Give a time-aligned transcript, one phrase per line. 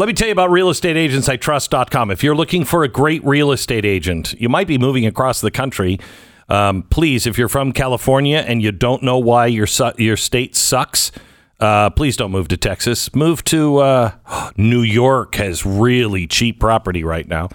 [0.00, 2.10] Let me tell you about realestateagentsitrust.com.
[2.10, 5.50] If you're looking for a great real estate agent, you might be moving across the
[5.50, 6.00] country.
[6.48, 10.56] Um, please, if you're from California and you don't know why your su- your state
[10.56, 11.12] sucks,
[11.60, 13.14] uh, please don't move to Texas.
[13.14, 14.12] Move to uh,
[14.56, 17.50] New York has really cheap property right now.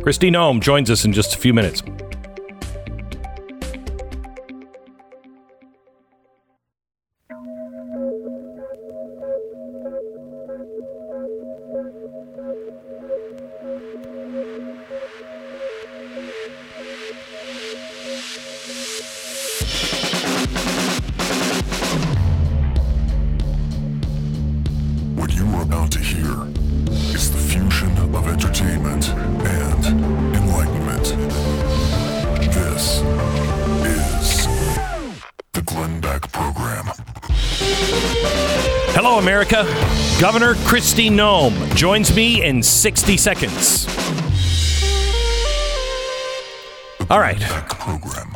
[0.00, 1.82] Kristi Noem joins us in just a few minutes.
[32.80, 34.46] This is
[35.52, 36.86] the Glenn Beck Program.
[38.94, 39.64] Hello, America.
[40.18, 43.86] Governor Kristi Noem joins me in 60 seconds.
[47.10, 47.38] All right.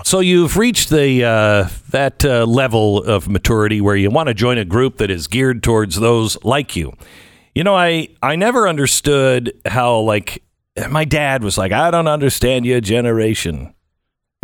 [0.05, 4.59] So you've reached the uh, that uh, level of maturity where you want to join
[4.59, 6.93] a group that is geared towards those like you.
[7.55, 10.43] You know, I I never understood how like
[10.91, 13.75] my dad was like, I don't understand your generation.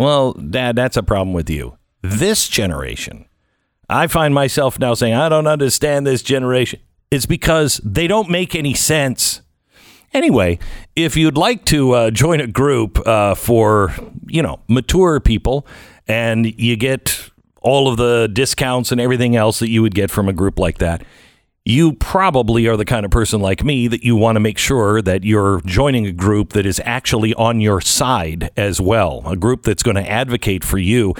[0.01, 1.77] Well, dad, that's a problem with you.
[2.01, 3.27] This generation,
[3.87, 6.81] I find myself now saying, I don't understand this generation.
[7.11, 9.43] It's because they don't make any sense.
[10.15, 10.59] Anyway,
[10.97, 13.95] if you'd like to uh, join a group uh, for,
[14.27, 15.67] you know, mature people
[16.09, 17.29] and you get
[17.61, 20.79] all of the discounts and everything else that you would get from a group like
[20.79, 21.03] that,
[21.65, 25.03] you probably are the kind of person like me that you want to make sure
[25.03, 29.63] that you're joining a group that is actually on your side as well, a group
[29.63, 31.15] that's going to advocate for you.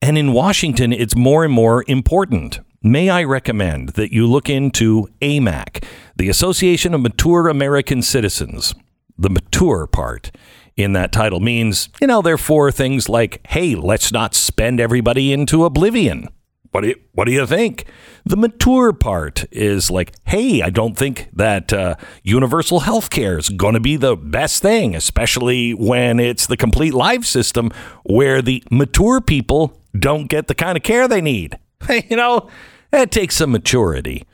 [0.00, 2.60] And in Washington, it's more and more important.
[2.82, 5.84] May I recommend that you look into AMAC,
[6.16, 8.74] the Association of Mature American Citizens?
[9.18, 10.32] The mature part
[10.76, 15.32] in that title means, you know, they're for things like, hey, let's not spend everybody
[15.32, 16.28] into oblivion.
[16.72, 17.84] What do you, what do you think?
[18.24, 23.50] The mature part is like, hey, I don't think that uh, universal health care is
[23.50, 27.70] going to be the best thing, especially when it's the complete life system
[28.04, 31.58] where the mature people don't get the kind of care they need.
[32.08, 32.48] you know,
[32.90, 34.24] that takes some maturity.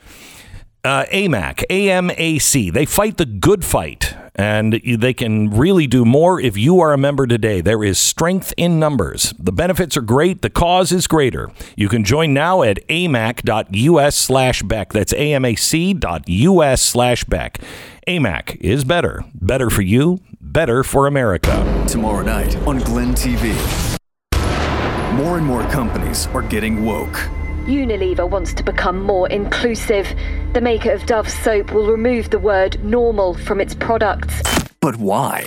[0.85, 6.57] Uh, AMAC, AMAC, they fight the good fight, and they can really do more if
[6.57, 7.61] you are a member today.
[7.61, 9.35] There is strength in numbers.
[9.37, 11.51] The benefits are great, the cause is greater.
[11.77, 14.93] You can join now at amac.us slash Beck.
[14.93, 17.59] That's amac.us slash Beck.
[18.07, 19.25] AMAC is better.
[19.35, 21.85] Better for you, better for America.
[21.89, 23.55] Tomorrow night on Glenn TV.
[25.15, 27.29] More and more companies are getting woke.
[27.69, 30.09] Unilever wants to become more inclusive.
[30.55, 34.43] The maker of Dove soap will remove the word normal from its products.
[34.81, 35.47] But why?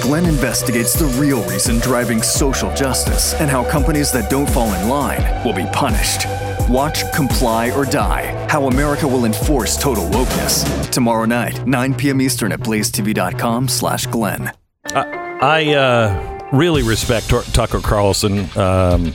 [0.00, 4.88] Glenn investigates the real reason driving social justice and how companies that don't fall in
[4.88, 6.26] line will be punished.
[6.70, 10.90] Watch Comply or Die How America Will Enforce Total Wokeness.
[10.92, 12.20] Tomorrow night, 9 p.m.
[12.20, 14.52] Eastern at blazetv.com slash Glenn.
[14.94, 18.48] I uh, really respect Tor- Tucker Carlson.
[18.56, 19.12] Um,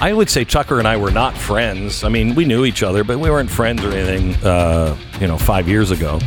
[0.00, 2.04] I would say Tucker and I were not friends.
[2.04, 5.38] I mean, we knew each other, but we weren't friends or anything, uh, you know,
[5.38, 6.20] five years ago.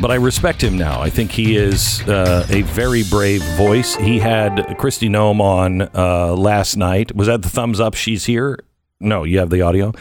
[0.00, 1.00] But I respect him now.
[1.00, 3.94] I think he is uh, a very brave voice.
[3.96, 7.14] He had Kristi Noem on uh, last night.
[7.14, 7.94] Was that the thumbs up?
[7.94, 8.58] She's here?
[9.00, 9.92] No, you have the audio.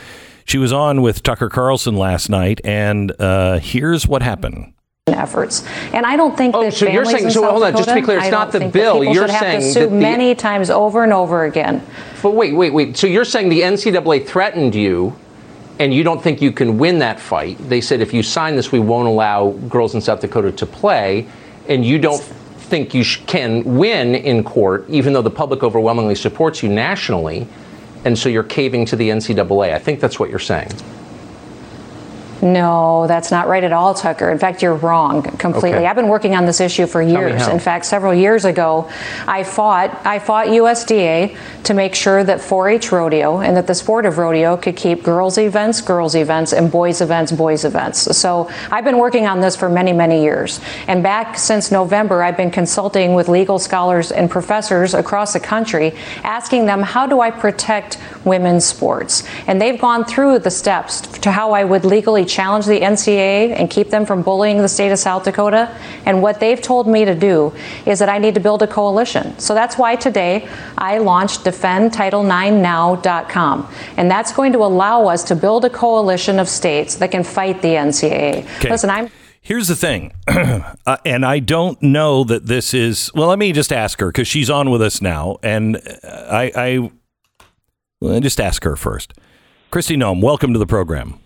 [0.45, 4.73] She was on with Tucker Carlson last night, and uh, here's what happened.
[5.13, 5.63] Efforts.
[5.93, 7.73] And I don't think Oh, that so you're families saying- in so South hold on,
[7.75, 9.03] just to be clear, it's I not the bill.
[9.03, 11.81] You're saying to that sue the- many times over and over again.
[12.21, 12.95] But wait, wait, wait.
[12.95, 15.13] So you're saying the NCAA threatened you,
[15.77, 17.57] and you don't think you can win that fight?
[17.67, 21.25] They said if you sign this, we won't allow girls in South Dakota to play,
[21.67, 26.15] and you don't think you sh- can win in court, even though the public overwhelmingly
[26.15, 27.45] supports you nationally,
[28.05, 29.73] and so you're caving to the NCAA.
[29.73, 30.69] I think that's what you're saying.
[32.43, 34.29] No, that's not right at all, Tucker.
[34.29, 35.79] In fact, you're wrong completely.
[35.79, 35.87] Okay.
[35.87, 37.47] I've been working on this issue for years.
[37.47, 38.89] In fact, several years ago,
[39.25, 44.05] I fought I fought USDA to make sure that 4-H rodeo and that the sport
[44.05, 48.17] of rodeo could keep girls events, girls events, and boys events, boys events.
[48.17, 50.59] So I've been working on this for many, many years.
[50.87, 55.93] And back since November, I've been consulting with legal scholars and professors across the country,
[56.23, 61.31] asking them how do I protect women's sports, and they've gone through the steps to
[61.31, 64.99] how I would legally challenge the NCAA and keep them from bullying the state of
[64.99, 65.73] South Dakota.
[66.05, 67.53] And what they've told me to do
[67.85, 69.37] is that I need to build a coalition.
[69.39, 73.69] So that's why today I launched DefendTitle9Now.com.
[73.97, 77.61] And that's going to allow us to build a coalition of states that can fight
[77.61, 78.47] the NCAA.
[78.57, 78.69] Okay.
[78.69, 79.11] Listen, I'm.
[79.41, 83.11] Here's the thing, uh, and I don't know that this is.
[83.13, 86.89] Well, let me just ask her because she's on with us now, and I, I
[87.99, 89.13] well, just ask her first.
[89.69, 91.19] Kristi Noem, welcome to the program.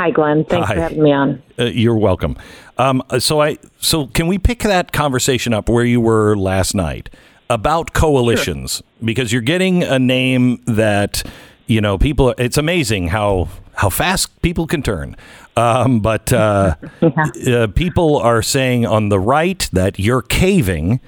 [0.00, 0.46] Hi, Glenn.
[0.46, 0.74] Thanks Hi.
[0.76, 1.42] for having me on.
[1.58, 2.38] Uh, you're welcome.
[2.78, 7.10] Um, so I so can we pick that conversation up where you were last night
[7.50, 11.22] about coalitions because you're getting a name that
[11.66, 12.34] you know people.
[12.38, 15.16] It's amazing how how fast people can turn.
[15.54, 16.76] Um, but uh,
[17.46, 21.00] uh, people are saying on the right that you're caving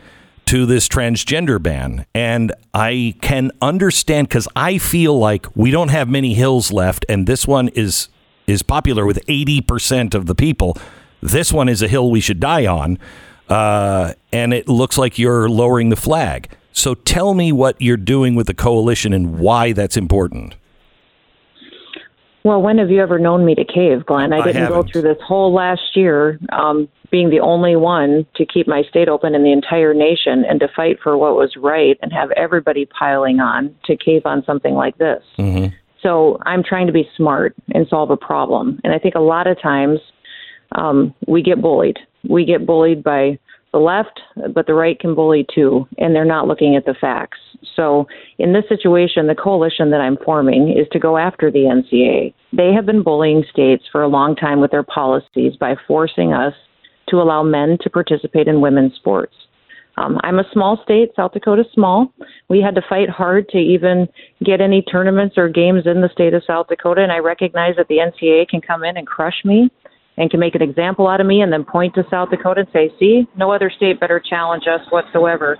[0.45, 2.05] to this transgender ban.
[2.15, 7.27] And I can understand because I feel like we don't have many hills left, and
[7.27, 8.11] this one is
[8.47, 10.77] is popular with 80% of the people.
[11.21, 12.99] This one is a hill we should die on.
[13.49, 16.49] Uh, and it looks like you're lowering the flag.
[16.73, 20.57] So tell me what you're doing with the coalition and why that's important.
[22.45, 24.33] Well, when have you ever known me to cave, Glenn?
[24.33, 28.47] I I didn't go through this whole last year um, being the only one to
[28.47, 31.97] keep my state open in the entire nation and to fight for what was right
[32.03, 35.23] and have everybody piling on to cave on something like this.
[36.03, 38.81] So I'm trying to be smart and solve a problem.
[38.85, 40.01] And I think a lot of times
[40.75, 41.99] um, we get bullied.
[42.29, 43.39] We get bullied by
[43.73, 44.21] the left,
[44.55, 47.39] but the right can bully too, and they're not looking at the facts.
[47.75, 48.07] So
[48.39, 52.35] in this situation, the coalition that I'm forming is to go after the NCAA.
[52.53, 56.53] They have been bullying states for a long time with their policies by forcing us
[57.09, 59.35] to allow men to participate in women's sports.
[59.97, 62.13] Um, I'm a small state, South Dakota's small.
[62.49, 64.09] We had to fight hard to even
[64.45, 67.89] get any tournaments or games in the state of South Dakota, and I recognize that
[67.89, 69.71] the NCAA can come in and crush me
[70.17, 72.69] and can make an example out of me and then point to South Dakota and
[72.73, 75.59] say, see, no other state better challenge us whatsoever.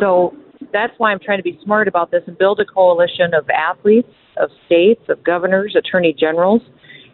[0.00, 0.34] So
[0.72, 4.08] that's why I'm trying to be smart about this and build a coalition of athletes,
[4.36, 6.62] of states, of governors, attorney generals,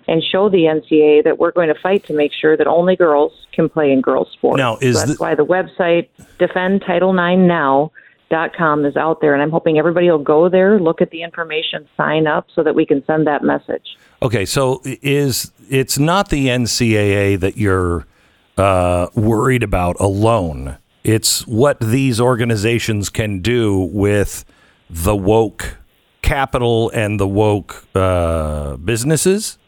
[0.09, 3.33] and show the NCAA that we're going to fight to make sure that only girls
[3.53, 4.59] can play in girls' sports.
[4.59, 6.09] Now, is so that's the- why the website
[6.39, 11.87] defendtitle9now.com is out there, and I'm hoping everybody will go there, look at the information,
[11.97, 13.97] sign up so that we can send that message.
[14.23, 18.07] Okay, so is it's not the NCAA that you're
[18.57, 20.79] uh, worried about alone.
[21.05, 24.45] It's what these organizations can do with
[24.89, 25.77] the woke
[26.23, 29.59] capital and the woke uh, businesses.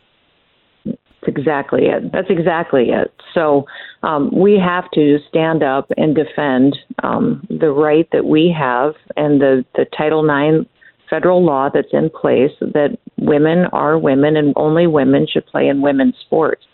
[1.29, 2.11] Exactly it.
[2.11, 3.13] That's exactly it.
[3.35, 3.67] So
[4.03, 9.41] um, we have to stand up and defend um, the right that we have and
[9.41, 10.67] the, the Title IX
[11.11, 15.83] federal law that's in place that women are women and only women should play in
[15.83, 16.65] women's sports.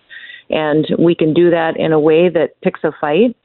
[0.51, 3.37] And we can do that in a way that picks a fight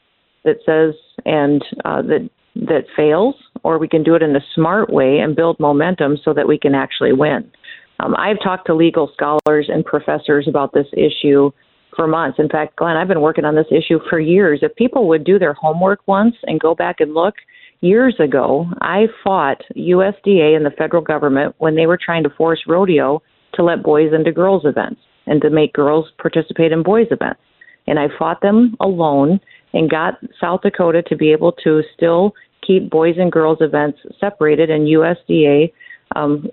[0.46, 0.94] that says
[1.26, 5.36] and uh, that that fails, or we can do it in a smart way and
[5.36, 7.50] build momentum so that we can actually win.
[8.00, 11.52] Um, I've talked to legal scholars and professors about this issue
[11.96, 12.40] for months.
[12.40, 14.60] In fact, Glenn, I've been working on this issue for years.
[14.62, 17.36] If people would do their homework once and go back and look,
[17.82, 22.62] years ago, I fought USDA and the federal government when they were trying to force
[22.68, 23.22] rodeo
[23.56, 27.40] to let boys into girls' events and to make girls participate in boys' events.
[27.88, 29.40] And I fought them alone
[29.74, 32.34] and got South Dakota to be able to still
[32.66, 35.72] keep boys and girls events separated and USDA
[36.16, 36.48] um,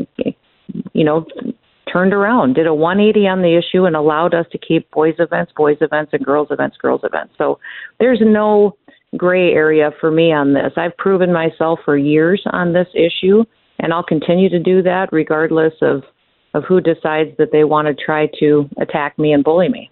[0.97, 1.26] you know,
[1.93, 5.53] turned around, did a 180 on the issue, and allowed us to keep boys' events,
[5.57, 7.35] boys' events, and girls' events, girls' events.
[7.38, 7.59] So
[8.00, 8.76] there's no
[9.17, 10.73] gray area for me on this.
[10.76, 13.45] I've proven myself for years on this issue,
[13.79, 16.03] and I'll continue to do that regardless of,
[16.55, 19.91] of who decides that they want to try to attack me and bully me.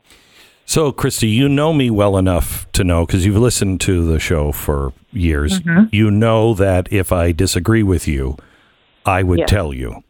[0.67, 4.51] So, Kristi, you know me well enough to know because you've listened to the show
[4.51, 5.61] for years.
[5.61, 5.95] Mm-hmm.
[5.95, 8.37] You know that if I disagree with you,
[9.05, 9.51] I would Yes.
[9.51, 10.03] tell you.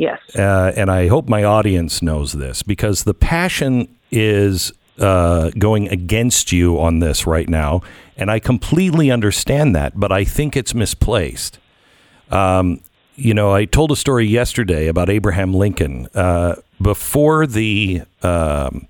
[0.00, 0.20] Yes.
[0.34, 6.52] uh, and I hope my audience knows this because the passion is uh, going against
[6.52, 7.82] you on this right now,
[8.16, 11.58] and I completely understand that, but I think it's misplaced.
[12.30, 12.80] Um,
[13.14, 16.08] you know, I told a story yesterday about Abraham Lincoln.
[16.14, 18.86] Uh, before the um,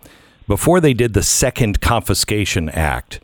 [0.49, 3.21] before they did the Second Confiscation Act,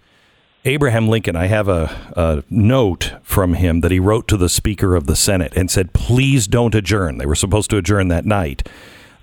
[0.65, 4.95] Abraham Lincoln, I have a, a, note from him that he wrote to the Speaker
[4.95, 8.69] of the Senate and said, "Please don't adjourn." They were supposed to adjourn that night,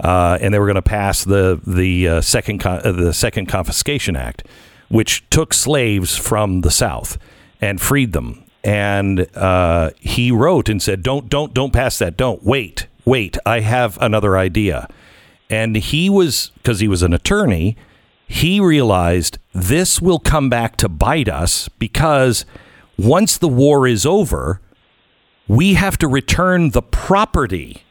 [0.02, 4.18] uh, and they were going to pass the the uh, second uh, the Second Confiscation
[4.18, 4.44] Act,
[4.90, 7.18] which took slaves from the South
[7.62, 8.44] and freed them.
[8.62, 12.18] And uh, he wrote and said, "Don't don't don't pass that.
[12.18, 13.38] Don't wait wait.
[13.46, 14.90] I have another idea."
[15.50, 17.78] And he was because he was an attorney
[18.32, 22.46] he realized this will come back to bite us because
[22.96, 24.62] once the war is over,
[25.48, 27.82] we have to return the property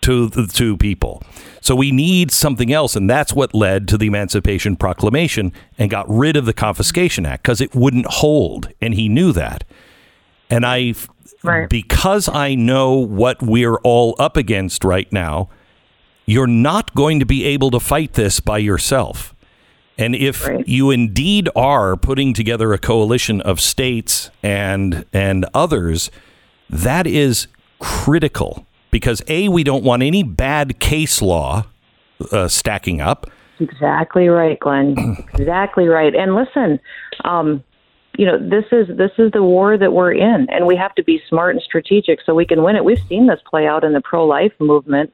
[0.00, 1.22] to the to people.
[1.60, 6.08] So we need something else, and that's what led to the Emancipation Proclamation and got
[6.08, 9.64] rid of the Confiscation Act because it wouldn't hold, and he knew that.
[10.48, 10.94] And I,
[11.42, 11.68] right.
[11.68, 15.50] because I know what we're all up against right now,
[16.24, 19.33] you're not going to be able to fight this by yourself.
[19.96, 20.66] And if right.
[20.66, 26.10] you indeed are putting together a coalition of states and and others,
[26.68, 27.46] that is
[27.78, 31.66] critical because a we don't want any bad case law
[32.32, 33.30] uh, stacking up.
[33.60, 34.96] Exactly right, Glenn.
[35.34, 36.14] exactly right.
[36.14, 36.80] And listen,
[37.24, 37.62] um,
[38.16, 41.04] you know this is this is the war that we're in, and we have to
[41.04, 42.84] be smart and strategic so we can win it.
[42.84, 45.12] We've seen this play out in the pro-life movement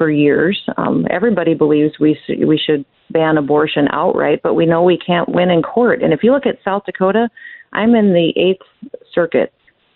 [0.00, 0.58] for years.
[0.78, 5.50] Um, everybody believes we we should ban abortion outright, but we know we can't win
[5.50, 6.02] in court.
[6.02, 7.28] And if you look at South Dakota,
[7.74, 8.62] I'm in the Eighth
[9.14, 9.52] Circuit,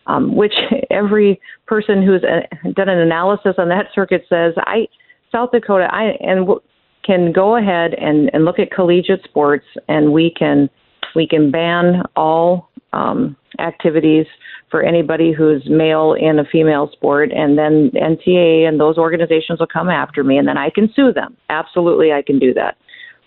[0.06, 0.52] um, which
[0.90, 4.88] every person who's a, uh, done an analysis on that circuit says I
[5.32, 6.60] South Dakota I and w-
[7.02, 10.68] can go ahead and, and look at collegiate sports, and we can
[11.16, 14.26] we can ban all um, activities
[14.70, 19.66] for anybody who's male in a female sport, and then NCAA and those organizations will
[19.66, 21.36] come after me, and then I can sue them.
[21.50, 22.76] Absolutely, I can do that.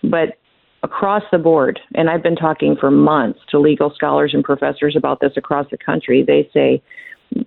[0.02, 0.38] But
[0.82, 5.20] across the board, and I've been talking for months to legal scholars and professors about
[5.20, 6.82] this across the country, they say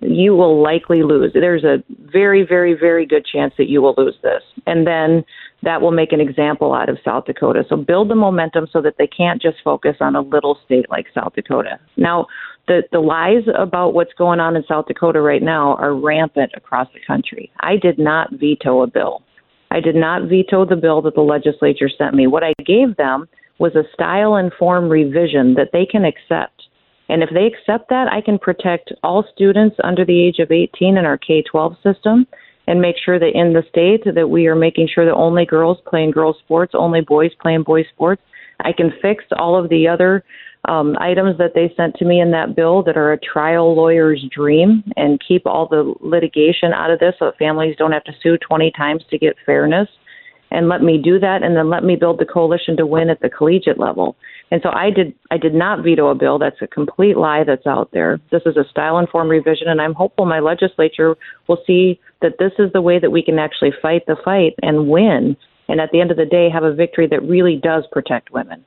[0.00, 1.32] you will likely lose.
[1.32, 4.42] There's a very, very, very good chance that you will lose this.
[4.66, 5.24] And then
[5.62, 7.64] that will make an example out of South Dakota.
[7.68, 11.06] So build the momentum so that they can't just focus on a little state like
[11.14, 11.78] South Dakota.
[11.96, 12.26] Now,
[12.68, 16.88] the, the lies about what's going on in South Dakota right now are rampant across
[16.94, 17.50] the country.
[17.60, 19.22] I did not veto a bill.
[19.70, 22.26] I did not veto the bill that the legislature sent me.
[22.26, 23.26] What I gave them
[23.58, 26.61] was a style and form revision that they can accept.
[27.08, 30.96] And if they accept that, I can protect all students under the age of 18
[30.96, 32.26] in our K 12 system
[32.66, 35.78] and make sure that in the state that we are making sure that only girls
[35.86, 38.22] playing girls sports, only boys playing boys sports.
[38.60, 40.22] I can fix all of the other
[40.68, 44.24] um, items that they sent to me in that bill that are a trial lawyer's
[44.30, 48.12] dream and keep all the litigation out of this so that families don't have to
[48.22, 49.88] sue 20 times to get fairness.
[50.52, 53.20] And let me do that, and then let me build the coalition to win at
[53.20, 54.16] the collegiate level.
[54.52, 55.14] And so I did.
[55.30, 56.38] I did not veto a bill.
[56.38, 58.20] That's a complete lie that's out there.
[58.30, 61.16] This is a style-informed revision, and I'm hopeful my legislature
[61.48, 64.90] will see that this is the way that we can actually fight the fight and
[64.90, 65.38] win.
[65.68, 68.62] And at the end of the day, have a victory that really does protect women.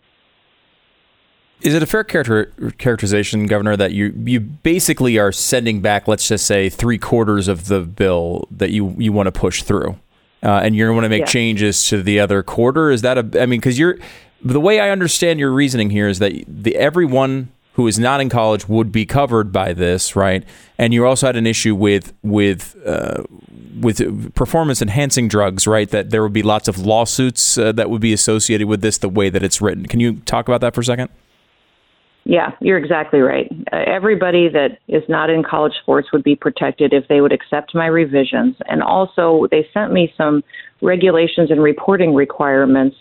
[1.62, 6.27] Is it a fair character, characterization, Governor, that you you basically are sending back, let's
[6.27, 10.00] just say, three quarters of the bill that you you want to push through,
[10.42, 11.25] uh, and you want to make yeah.
[11.27, 12.89] changes to the other quarter?
[12.89, 13.39] Is that a?
[13.39, 14.00] I mean, because you're
[14.44, 18.30] the way I understand your reasoning here is that the everyone who is not in
[18.30, 20.46] college would be covered by this, right?
[20.77, 23.24] And you also had an issue with with uh,
[23.82, 25.89] with performance enhancing drugs, right?
[25.89, 29.10] That there would be lots of lawsuits uh, that would be associated with this, the
[29.10, 29.86] way that it's written.
[29.86, 31.10] Can you talk about that for a second?
[32.24, 33.51] Yeah, you're exactly right.
[33.72, 37.75] Uh, everybody that is not in college sports would be protected if they would accept
[37.75, 38.56] my revisions.
[38.68, 40.44] And also, they sent me some
[40.82, 42.96] regulations and reporting requirements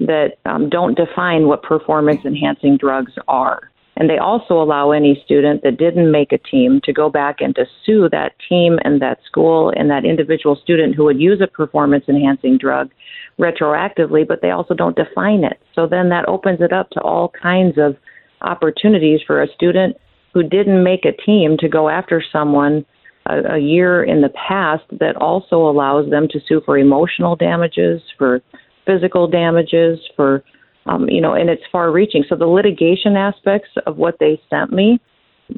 [0.00, 3.70] that um, don't define what performance enhancing drugs are.
[3.96, 7.54] And they also allow any student that didn't make a team to go back and
[7.56, 11.46] to sue that team and that school and that individual student who would use a
[11.46, 12.90] performance enhancing drug
[13.38, 15.60] retroactively, but they also don't define it.
[15.74, 17.96] So then that opens it up to all kinds of
[18.40, 19.96] opportunities for a student
[20.32, 22.86] who didn't make a team to go after someone
[23.26, 28.00] a, a year in the past that also allows them to sue for emotional damages,
[28.16, 28.40] for
[28.86, 30.42] physical damages, for
[30.86, 32.24] um, you know, and it's far reaching.
[32.28, 34.98] So the litigation aspects of what they sent me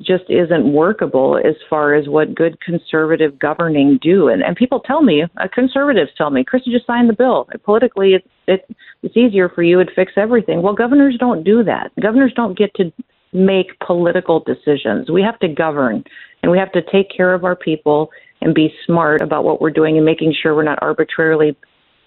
[0.00, 4.28] just isn't workable as far as what good conservative governing do.
[4.28, 7.48] And, and people tell me, uh, conservatives tell me, Kristi, just sign the bill.
[7.64, 9.80] Politically, it, it, it's easier for you.
[9.80, 10.62] It fix everything.
[10.62, 11.92] Well, governors don't do that.
[12.00, 12.92] Governors don't get to
[13.32, 15.10] make political decisions.
[15.10, 16.04] We have to govern,
[16.42, 18.10] and we have to take care of our people
[18.40, 21.56] and be smart about what we're doing and making sure we're not arbitrarily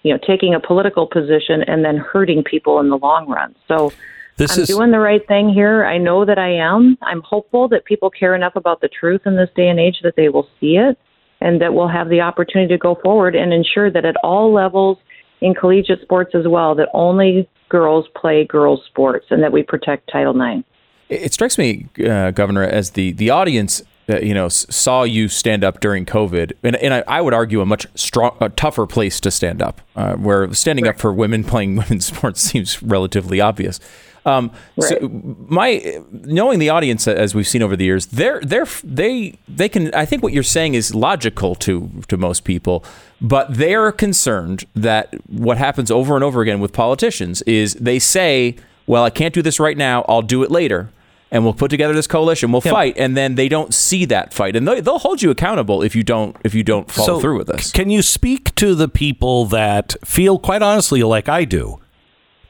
[0.05, 3.55] you know, taking a political position and then hurting people in the long run.
[3.67, 3.91] So
[4.37, 5.83] This I'm is doing the right thing here.
[5.83, 6.95] I know that I am.
[7.01, 10.15] I'm hopeful that people care enough about the truth in this day and age that
[10.15, 10.99] they will see it
[11.41, 14.99] and that we'll have the opportunity to go forward and ensure that at all levels
[15.41, 20.11] in collegiate sports as well, that only girls play girls sports and that we protect
[20.11, 20.63] Title IX.
[21.09, 25.63] It strikes me, uh, Governor, as the the audience, uh, you know, saw you stand
[25.63, 29.19] up during COVID, and, and I, I would argue a much strong, a tougher place
[29.21, 33.79] to stand up, uh, where standing up for women playing women's sports seems relatively obvious.
[34.25, 35.07] Um, So
[35.47, 39.93] my knowing the audience as we've seen over the years, they're they're they they can.
[39.93, 42.83] I think what you're saying is logical to to most people,
[43.21, 48.55] but they're concerned that what happens over and over again with politicians is they say,
[48.87, 50.03] "Well, I can't do this right now.
[50.07, 50.89] I'll do it later."
[51.31, 52.51] And we'll put together this coalition.
[52.51, 55.81] We'll fight, and then they don't see that fight, and they, they'll hold you accountable
[55.81, 57.71] if you don't if you don't follow So, through with this.
[57.71, 61.79] Can you speak to the people that feel quite honestly like I do?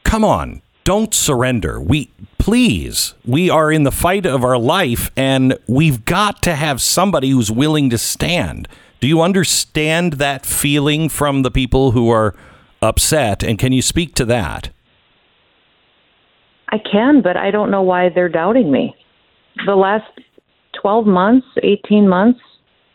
[0.04, 1.82] Come on, don't surrender.
[1.82, 6.80] We please, we are in the fight of our life and we've got to have
[6.80, 8.68] somebody who's willing to stand.
[9.00, 12.36] Do you understand that feeling from the people who are
[12.84, 14.70] upset and can you speak to that?
[16.76, 18.96] I can, but I don't know why they're doubting me.
[19.66, 20.12] The last
[20.82, 22.40] 12 months, 18 months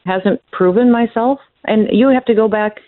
[0.04, 1.38] hasn't proven myself.
[1.64, 2.80] And you have to go back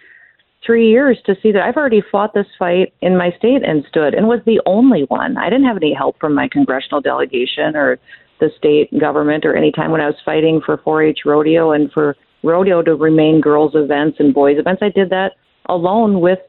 [0.65, 4.15] three years to see that I've already fought this fight in my state and stood
[4.15, 5.37] and was the only one.
[5.39, 7.99] I didn't have any help from my congressional delegation or
[8.41, 11.91] the state government or any time when I was fighting for 4 H rodeo and
[11.91, 14.83] for rodeo to remain girls' events and boys' events.
[14.83, 15.33] I did that
[15.67, 16.41] alone with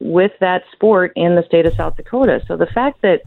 [0.00, 2.40] with that sport in the state of South Dakota.
[2.46, 3.22] So the fact that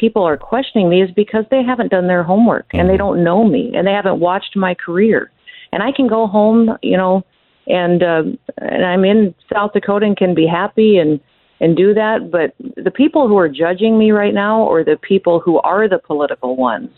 [0.00, 3.44] people are questioning me is because they haven't done their homework and they don't know
[3.44, 5.30] me and they haven't watched my career.
[5.72, 7.22] And I can go home, you know,
[7.66, 8.22] and uh,
[8.58, 11.20] and I'm in South Dakota and can be happy and
[11.60, 12.30] and do that.
[12.32, 15.98] But the people who are judging me right now, or the people who are the
[15.98, 16.90] political ones,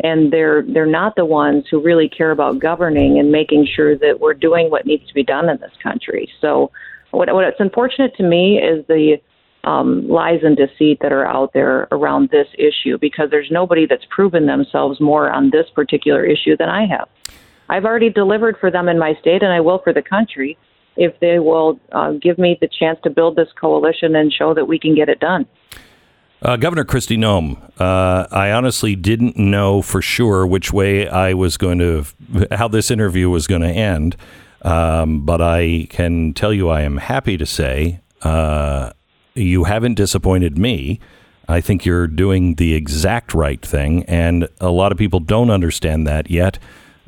[0.00, 4.18] and they're they're not the ones who really care about governing and making sure that
[4.20, 6.28] we're doing what needs to be done in this country.
[6.40, 6.72] So,
[7.12, 9.18] what what's unfortunate to me is the
[9.68, 14.04] um, lies and deceit that are out there around this issue because there's nobody that's
[14.08, 17.08] proven themselves more on this particular issue than I have.
[17.68, 20.56] I've already delivered for them in my state, and I will for the country
[20.96, 24.66] if they will uh, give me the chance to build this coalition and show that
[24.66, 25.46] we can get it done.
[26.40, 31.56] Uh, Governor Kristi Noem, uh, I honestly didn't know for sure which way I was
[31.56, 32.04] going to,
[32.52, 34.16] how this interview was going to end.
[34.62, 38.92] Um, but I can tell you, I am happy to say uh,
[39.34, 41.00] you haven't disappointed me.
[41.48, 46.06] I think you're doing the exact right thing, and a lot of people don't understand
[46.06, 46.58] that yet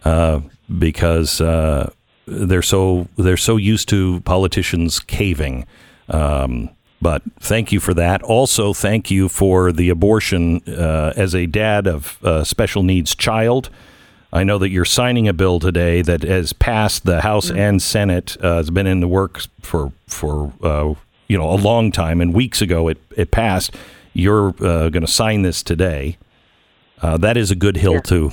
[0.05, 0.41] uh,
[0.79, 1.91] because uh,
[2.27, 5.67] they're so they're so used to politicians caving.
[6.09, 6.71] Um,
[7.03, 8.23] but thank you for that.
[8.23, 13.71] Also, thank you for the abortion uh, as a dad of a special needs child.
[14.33, 18.37] I know that you're signing a bill today that has passed the House and Senate.
[18.43, 20.95] Uh, it's been in the works for for uh,
[21.31, 23.77] you know a long time, and weeks ago it it passed.
[24.13, 26.19] You're uh, going to sign this today.
[27.01, 28.33] Uh, that is a good hill to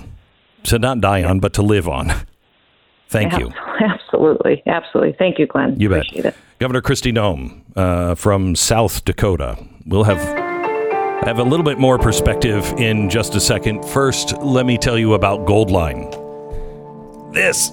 [0.64, 2.12] to not die on, but to live on.
[3.10, 3.54] Thank you.
[3.80, 5.16] Absolutely, absolutely.
[5.20, 5.80] Thank you, Glenn.
[5.80, 6.00] You bet.
[6.00, 6.36] Appreciate it.
[6.60, 9.56] Governor Kristi Noem uh, from South Dakota.
[9.86, 10.18] We'll have
[11.24, 13.86] have a little bit more perspective in just a second.
[13.86, 16.12] First, let me tell you about Goldline.
[17.34, 17.72] This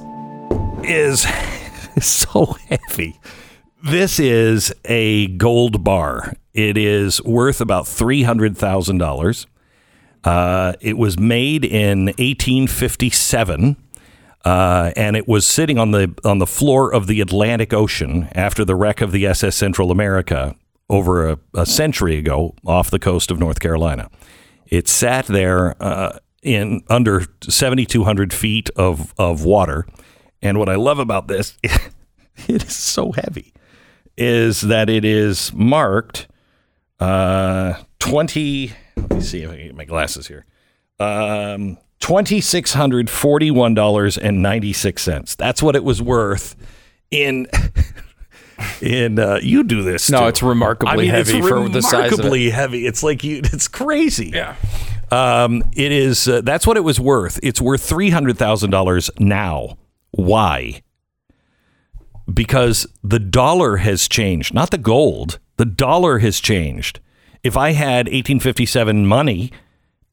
[0.85, 1.23] is
[2.05, 3.19] so heavy.
[3.85, 6.33] This is a gold bar.
[6.55, 9.47] It is worth about three hundred thousand dollars.
[10.25, 13.77] Uh, it was made in 1857
[14.44, 18.64] uh, and it was sitting on the on the floor of the Atlantic Ocean after
[18.64, 20.55] the wreck of the SS Central America
[20.88, 24.11] over a, a century ago off the coast of North Carolina.
[24.66, 29.87] It sat there uh, in under 7,200 feet of of water,
[30.42, 33.53] and what I love about this, it is so heavy,
[34.16, 36.29] is that it is marked
[37.00, 38.72] uh, 20.
[38.96, 40.46] Let me see if I can get my glasses here.
[41.00, 45.35] Um, twenty six hundred forty one dollars and ninety six cents.
[45.35, 46.55] That's what it was worth
[47.11, 47.46] in.
[48.81, 50.09] In uh, you do this.
[50.09, 50.27] No, too.
[50.27, 52.22] it's remarkably I mean, heavy it's for the size of it.
[52.22, 52.87] Remarkably heavy.
[52.87, 53.38] It's like you.
[53.53, 54.31] It's crazy.
[54.33, 54.55] Yeah.
[55.11, 56.29] Um, it is.
[56.29, 57.40] Uh, that's what it was worth.
[57.42, 59.77] It's worth three hundred thousand dollars now.
[60.12, 60.84] Why?
[62.33, 65.39] Because the dollar has changed, not the gold.
[65.57, 67.01] The dollar has changed.
[67.43, 69.53] If I had 1857 money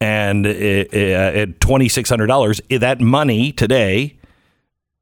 [0.01, 4.19] and uh, uh, at twenty six hundred dollars, that money today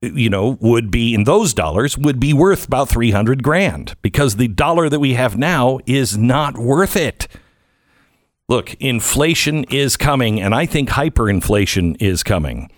[0.01, 4.47] you know, would be in those dollars would be worth about 300 grand because the
[4.47, 7.27] dollar that we have now is not worth it.
[8.47, 12.71] Look, inflation is coming, and I think hyperinflation is coming.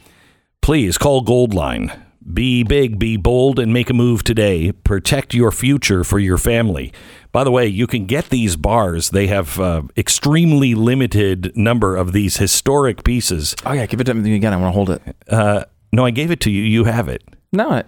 [0.62, 1.98] Please call Goldline.
[2.34, 4.72] Be big, be bold, and make a move today.
[4.72, 6.94] Protect your future for your family.
[7.32, 9.10] By the way, you can get these bars.
[9.10, 13.56] They have uh, extremely limited number of these historic pieces.
[13.66, 14.54] Oh yeah, give it to me again.
[14.54, 15.02] I want to hold it.
[15.28, 16.62] Uh, no, I gave it to you.
[16.64, 17.24] You have it.
[17.52, 17.84] No, I,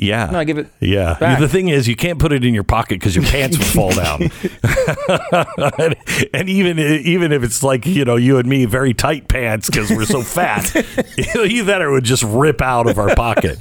[0.00, 0.30] Yeah.
[0.32, 0.68] no, I give it.
[0.80, 1.16] Yeah.
[1.20, 1.38] back.
[1.40, 3.92] The thing is, you can't put it in your pocket because your pants would fall
[3.92, 4.30] down.
[5.78, 5.96] and,
[6.34, 9.90] and even even if it's like you know you and me, very tight pants because
[9.90, 10.74] we're so fat,
[11.18, 13.58] either that or it would just rip out of our pocket.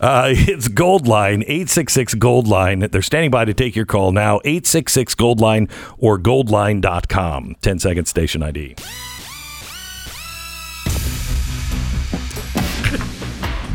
[0.00, 2.80] Uh, it's Gold Line eight six six Gold Line.
[2.90, 4.40] They're standing by to take your call now.
[4.44, 5.68] Eight six six Gold Line
[5.98, 7.56] or goldline.com.
[7.62, 8.74] 10 second station ID.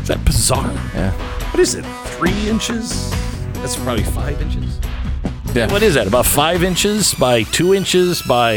[0.02, 0.72] Is that bizarre?
[0.94, 1.12] Yeah.
[1.52, 1.84] What is it?
[2.22, 3.10] Three inches?
[3.54, 4.78] That's probably five inches.
[5.56, 5.72] Yeah.
[5.72, 6.06] What is that?
[6.06, 8.52] About five inches by two inches by.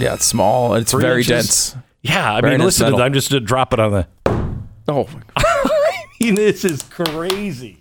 [0.00, 0.74] Yeah, it's small.
[0.74, 1.28] It's very inches?
[1.28, 1.76] dense.
[2.02, 3.02] Yeah, I Very mean, dense listen to that.
[3.04, 4.08] I'm just going to drop it on the.
[4.88, 7.78] Oh, I mean, this is crazy.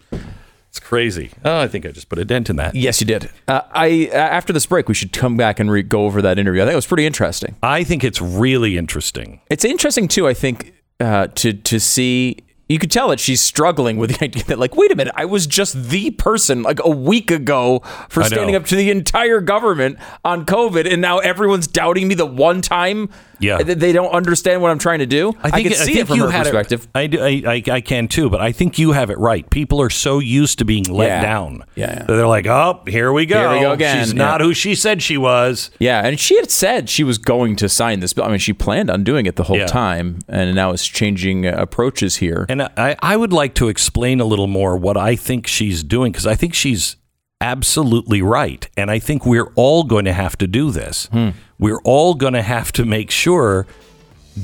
[0.70, 1.32] It's crazy.
[1.44, 2.76] Oh, I think I just put a dent in that.
[2.76, 3.32] yes, you did.
[3.48, 6.38] Uh, I uh, after this break, we should come back and re- go over that
[6.38, 6.62] interview.
[6.62, 7.56] I think it was pretty interesting.
[7.64, 9.42] I think it's really interesting.
[9.50, 10.28] It's interesting too.
[10.28, 12.38] I think uh, to to see.
[12.74, 15.26] You could tell that she's struggling with the idea that, like, wait a minute, I
[15.26, 20.00] was just the person like a week ago for standing up to the entire government
[20.26, 23.10] on COVID, and now everyone's doubting me the one time.
[23.40, 23.62] Yeah.
[23.62, 25.34] that they don't understand what I'm trying to do.
[25.44, 26.84] I, can see it from her perspective.
[26.96, 29.50] It, I, do- I, I, I can too, but I think you have it right.
[29.50, 31.22] People are so used to being let Yeah.
[31.22, 31.64] down.
[31.76, 31.96] Yeah, yeah.
[32.06, 33.38] that They're like, oh, here we go.
[33.50, 34.02] Here we go again.
[34.06, 35.72] She's not who she said she was.
[35.78, 38.24] Yeah, and she had said she was going to sign this bill.
[38.24, 39.66] I mean, she planned on doing it the whole Yeah.
[39.66, 42.46] time, and now it's changing approaches here.
[42.48, 46.12] And I, I would like to explain a little more what I think she's doing
[46.12, 46.98] because I think she's
[47.42, 48.68] absolutely right.
[48.78, 51.08] And I think we're all going to have to do this.
[51.12, 51.30] Hmm.
[51.60, 53.68] We're all going to have to make sure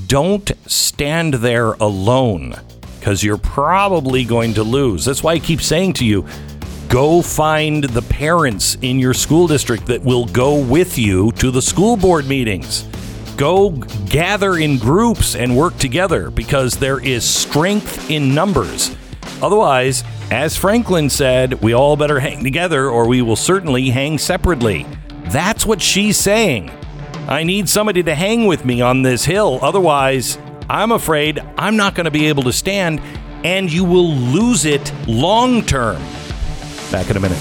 [0.07, 2.55] don't stand there alone
[2.99, 5.05] because you're probably going to lose.
[5.05, 6.27] That's why I keep saying to you
[6.89, 11.61] go find the parents in your school district that will go with you to the
[11.61, 12.87] school board meetings.
[13.39, 13.69] Go
[14.09, 18.93] gather in groups and work together because there is strength in numbers.
[19.41, 24.85] Otherwise, as Franklin said, we all better hang together or we will certainly hang separately.
[25.27, 26.69] That's what she's saying.
[27.29, 29.59] I need somebody to hang with me on this hill.
[29.61, 30.37] Otherwise,
[30.69, 32.99] I'm afraid I'm not going to be able to stand
[33.45, 36.01] and you will lose it long term.
[36.91, 37.39] Back in a minute.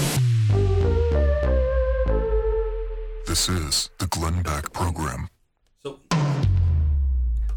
[3.27, 5.27] This is the Glenn Beck Program.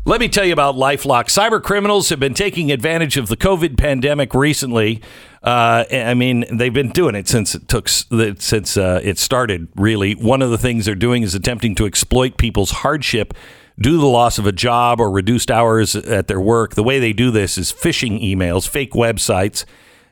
[0.05, 1.27] Let me tell you about LifeLock.
[1.27, 5.01] Cyber criminals have been taking advantage of the COVID pandemic recently.
[5.45, 9.69] Uh, I mean, they've been doing it since it took since uh, it started.
[9.77, 13.33] Really, one of the things they're doing is attempting to exploit people's hardship
[13.79, 16.75] due to the loss of a job or reduced hours at their work.
[16.75, 19.65] The way they do this is phishing emails, fake websites.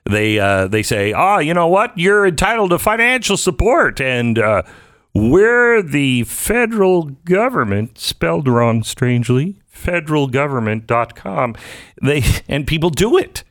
[0.05, 1.99] They uh, they say, "Ah, you know what?
[1.99, 4.39] You're entitled to financial support," and
[5.21, 9.61] we're the federal government, spelled wrong, strangely.
[9.75, 11.57] Federalgovernment.com.
[12.03, 13.45] They and people do it,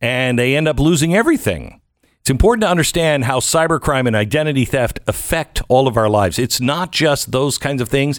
[0.00, 1.80] and they end up losing everything.
[2.20, 6.38] It's important to understand how cybercrime and identity theft affect all of our lives.
[6.38, 8.18] It's not just those kinds of things.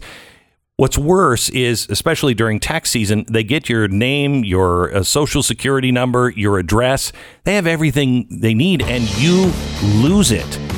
[0.78, 5.92] What's worse is, especially during tax season, they get your name, your uh, social security
[5.92, 7.12] number, your address.
[7.46, 10.75] They have everything they need, and you lose it.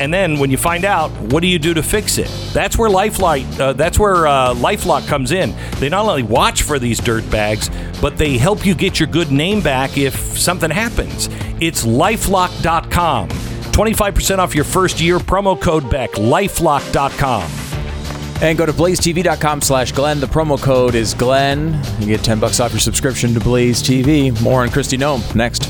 [0.00, 2.28] And then when you find out, what do you do to fix it?
[2.52, 5.54] That's where LifeLight, uh, that's where uh, LifeLock comes in.
[5.78, 9.32] They not only watch for these dirt bags, but they help you get your good
[9.32, 11.28] name back if something happens.
[11.60, 13.28] It's lifelock.com.
[13.28, 15.18] 25% off your first year.
[15.18, 16.12] Promo code Beck.
[16.12, 17.50] Lifelock.com.
[18.42, 20.20] And go to blazetv.com slash Glenn.
[20.20, 21.82] The promo code is Glenn.
[22.00, 24.38] You get 10 bucks off your subscription to Blaze TV.
[24.42, 25.64] More on Kristi Noem next.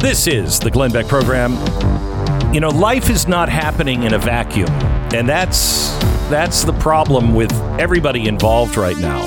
[0.00, 1.54] This is the Glenn Beck program.
[2.54, 4.70] You know, life is not happening in a vacuum,
[5.12, 5.90] and that's
[6.30, 9.22] that's the problem with everybody involved right now.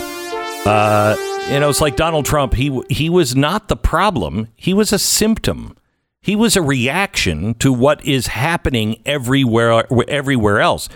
[0.66, 1.18] Uh,
[1.52, 2.54] you know, it's like Donald Trump.
[2.54, 4.48] He he was not the problem.
[4.56, 5.76] He was a symptom.
[6.22, 10.88] He was a reaction to what is happening everywhere everywhere else.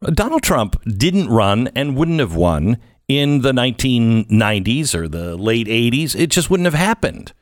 [0.00, 6.14] Donald Trump didn't run and wouldn't have won in the 1990s or the late 80s.
[6.14, 7.32] It just wouldn't have happened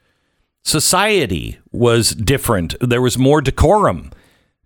[0.64, 2.74] society was different.
[2.80, 4.10] There was more decorum.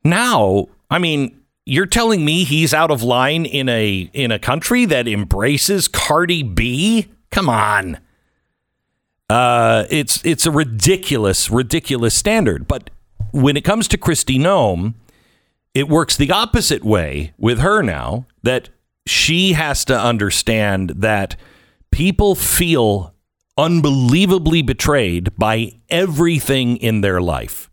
[0.05, 4.85] Now, I mean, you're telling me he's out of line in a in a country
[4.85, 7.09] that embraces Cardi B?
[7.31, 7.99] Come on.
[9.29, 12.69] Uh, it's it's a ridiculous, ridiculous standard.
[12.69, 12.91] But
[13.33, 14.95] when it comes to Kristi Noem,
[15.75, 18.27] it works the opposite way with her now.
[18.45, 18.69] That
[19.07, 21.37] she has to understand that
[21.91, 23.13] people feel
[23.57, 27.71] unbelievably betrayed by everything in their life.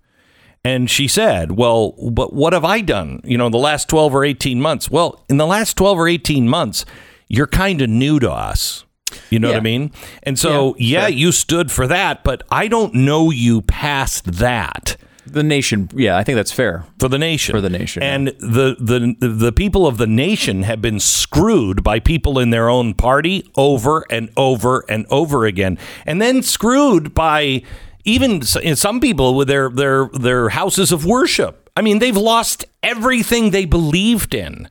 [0.66, 4.24] And she said, Well, but what have I done, you know, the last 12 or
[4.24, 4.90] 18 months?
[4.90, 6.86] Well, in the last 12 or 18 months,
[7.28, 8.86] you're kind of new to us.
[9.30, 9.92] You know what I mean?
[10.24, 11.16] And so, yeah, sure.
[11.16, 16.24] you stood for that, but I don't know you past that The nation, yeah, I
[16.24, 16.86] think that's fair.
[17.00, 17.56] for the nation.
[17.56, 18.14] For the nation, yeah.
[18.14, 22.70] And the, the the people of the nation have been screwed by people in their
[22.70, 25.78] own party over and over and over again.
[26.06, 27.64] And then screwed by
[28.04, 31.70] even some people with their their their houses of worship.
[31.76, 34.70] I mean, they've lost everything they believed in.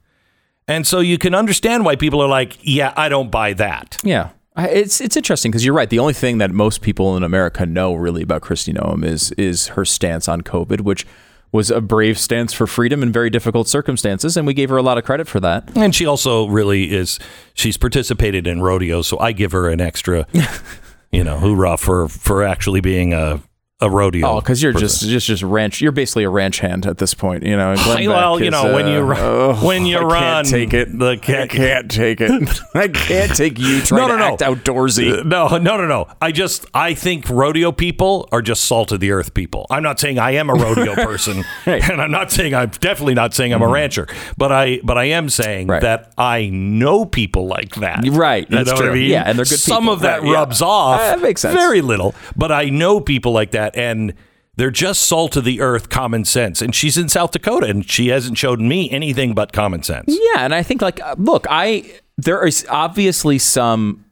[0.69, 4.31] And so you can understand why people are like, "Yeah, I don't buy that." Yeah.
[4.57, 5.89] It's it's interesting because you're right.
[5.89, 9.69] The only thing that most people in America know really about Kristi Noem is is
[9.69, 11.07] her stance on COVID, which
[11.53, 14.83] was a brave stance for freedom in very difficult circumstances, and we gave her a
[14.83, 15.75] lot of credit for that.
[15.77, 17.19] And she also really is.
[17.55, 20.27] She's participated in rodeos, so I give her an extra,
[21.13, 23.41] you know, hoorah for for actually being a
[23.83, 24.27] a rodeo.
[24.27, 24.89] Oh, because you're person.
[24.89, 25.81] just just just ranch.
[25.83, 27.43] You're basically a ranch hand at this point.
[27.43, 27.75] You know.
[28.13, 30.99] Well, you know, when you uh, run, oh, when you I run, can't take it.
[30.99, 32.61] The I can't take it.
[32.75, 34.33] I can't take you trying No, no, to no.
[34.33, 35.21] act outdoorsy.
[35.21, 36.09] Uh, No, no, no, no.
[36.21, 39.67] I just I think rodeo people are just salt of the earth people.
[39.71, 43.35] I'm not saying I am a rodeo person, and I'm not saying I'm definitely not
[43.35, 45.71] saying I'm a rancher, but I but I am saying Mm-hmm.
[45.71, 45.83] Right.
[45.83, 48.05] that I know people like that.
[48.09, 48.95] Right, You that's know what I true.
[48.95, 49.11] mean?
[49.11, 49.95] Yeah, and they're good Some people.
[49.95, 50.35] of that Right, yeah.
[50.35, 51.01] rubs off.
[51.01, 51.55] Uh, that makes sense.
[51.55, 54.15] Very little, but I know people like that, and
[54.57, 56.61] they're just salt of the earth, common sense.
[56.61, 60.07] And she's in South Dakota, and she hasn't shown me anything but common sense.
[60.09, 64.05] Yeah, and I think like uh, look, I there is obviously some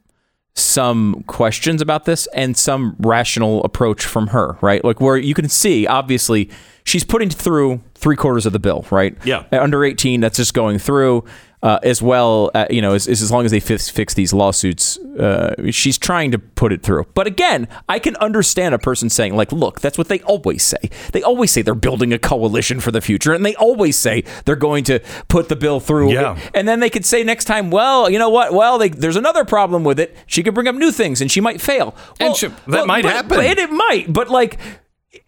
[0.53, 4.83] some questions about this and some rational approach from her, right?
[4.83, 6.49] Like where you can see obviously
[6.83, 9.15] she's putting through three quarters of the bill, right?
[9.23, 9.45] Yeah.
[9.51, 11.23] Under 18, that's just going through.
[11.63, 14.97] Uh, as well, uh, you know, as, as long as they fix, fix these lawsuits,
[15.19, 17.05] uh, she's trying to put it through.
[17.13, 20.89] But again, I can understand a person saying, like, look, that's what they always say.
[21.13, 24.55] They always say they're building a coalition for the future, and they always say they're
[24.55, 26.13] going to put the bill through.
[26.13, 26.39] Yeah.
[26.55, 28.53] And then they could say next time, well, you know what?
[28.53, 30.17] Well, they, there's another problem with it.
[30.25, 31.95] She could bring up new things, and she might fail.
[32.19, 33.29] And she- that might but- happen.
[33.29, 34.57] but it, it might, but like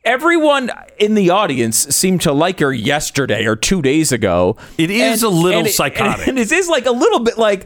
[0.04, 4.58] everyone in the audience seemed to like her yesterday or two days ago.
[4.78, 6.28] It is a little psychotic.
[6.28, 7.66] and it is like a little bit like.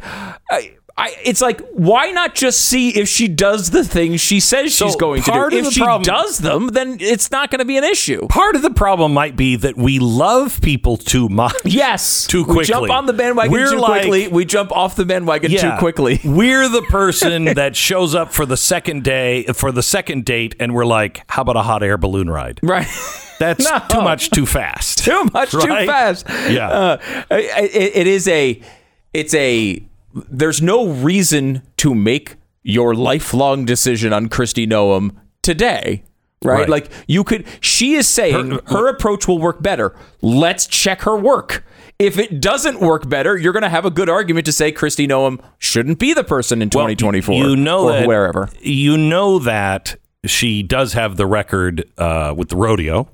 [0.50, 4.72] I, I, it's like why not just see if she does the things she says
[4.76, 5.58] she's So going to do?
[5.58, 8.26] If she problem- does them, then it's not going to be an issue.
[8.30, 11.54] Part of the problem might be that we love people too much.
[11.66, 12.96] Yes, Too We jump quickly.
[12.96, 14.28] on the bandwagon We're too like- quickly.
[14.28, 16.20] We jump off the bandwagon too quickly.
[16.26, 20.74] We're the person that shows up for the second day, for the second date, and
[20.74, 22.60] we're like, how about a hot air balloon ride?
[22.64, 22.88] Right.
[23.40, 23.80] That's No.
[23.88, 25.04] too much too fast.
[25.06, 26.26] too much too fast.
[26.50, 26.70] Yeah.
[26.70, 26.98] Uh,
[27.30, 28.60] it, it is a.
[29.14, 29.84] It's a.
[30.30, 36.04] There's no reason to make your lifelong decision on Kristi Noem today.
[36.44, 36.60] Right?
[36.60, 36.70] Right.
[36.70, 37.46] Like you could.
[37.62, 39.96] She is saying her, approach will work better.
[40.22, 41.64] Let's check her work.
[41.98, 45.08] If it doesn't work better, you're going to have a good argument to say Kristi
[45.08, 47.34] Noem shouldn't be the person in 2024.
[47.34, 48.50] You know that wherever.
[48.62, 53.10] You know that she does have the record uh, with the rodeo.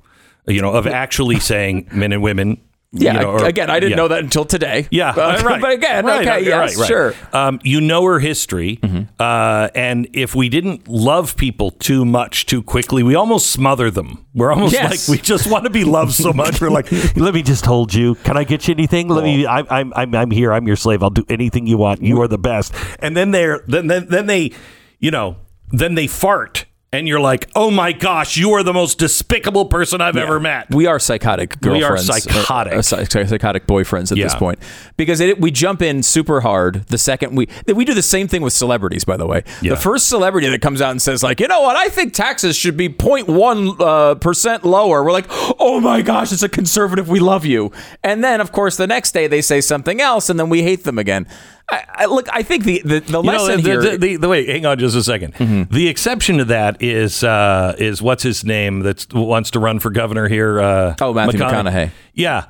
[0.46, 2.60] You know of actually saying men and women.
[2.96, 3.14] Yeah.
[3.14, 3.96] you know, or- again, I didn't yeah.
[3.96, 4.86] know that until today.
[4.90, 5.60] Yeah, Uh, right.
[5.64, 6.86] But again, Right, okay, yes, right, right.
[6.88, 7.14] sure.
[7.32, 8.78] Um, you know her history,
[9.18, 14.24] uh, and if we didn't love people too much too quickly, we almost smother them.
[14.34, 15.08] We're almost Yes.
[15.08, 16.60] like we just want to be loved so much.
[16.60, 18.14] We're like, let me just hold you.
[18.16, 19.08] Can I get you anything?
[19.08, 19.46] Let me.
[19.46, 20.52] I'm, I'm, I'm, I'm here.
[20.52, 21.02] I'm your slave.
[21.02, 22.02] I'll do anything you want.
[22.02, 22.74] You are the best.
[23.00, 24.52] And then they're then then then they,
[24.98, 25.36] you know,
[25.72, 26.66] then they fart.
[26.94, 30.72] And you're like, oh my gosh, you are the most despicable person I've ever met.
[30.72, 32.06] We are psychotic We are girlfriends.
[32.24, 32.72] psychotic.
[32.74, 34.58] uh, uh, psy- psychotic boyfriends at this point
[34.96, 38.42] because it, we jump in super hard the second we we do the same thing
[38.42, 39.04] with celebrities.
[39.04, 39.70] By the way, Yeah.
[39.70, 42.56] the first celebrity that comes out and says like, you know what, I think taxes
[42.56, 45.02] should be 0.1 uh, percent lower.
[45.02, 45.26] We're like,
[45.58, 47.08] oh my gosh, it's a conservative.
[47.08, 47.72] We love you.
[48.02, 50.84] And then of course the next day they say something else, and then we hate
[50.84, 51.26] them again.
[51.70, 53.96] I, I, look, I think the the, the You know, lesson the, here.
[53.96, 58.02] the, the, wait, hang on just a 2nd The exception to that is uh, is
[58.02, 60.60] what's his name that wants to run for governor here?
[60.60, 61.90] Uh, Oh, Matthew McConaughey.
[62.12, 62.46] Yeah,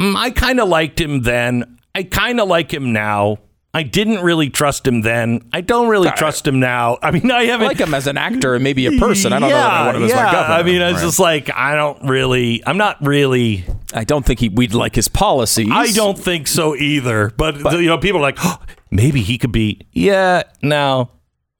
[0.00, 1.78] Mm, I kind of liked him then.
[1.94, 3.36] I kind of like him now.
[3.74, 5.48] I didn't really trust him then.
[5.52, 6.98] I don't really trust him now.
[7.02, 9.32] I mean, I I haven't like him as an actor and maybe a person.
[9.32, 10.54] I don't know that I want him as my governor.
[10.54, 11.02] I mean, it's Right.
[11.04, 12.62] just like I don't really.
[12.66, 13.64] I'm not really.
[13.92, 15.68] I don't think he we'd like his policies.
[15.70, 17.30] I don't think so either.
[17.36, 18.58] But, you know, people are like, oh,
[18.90, 19.80] maybe he could be.
[19.92, 21.10] Yeah, no.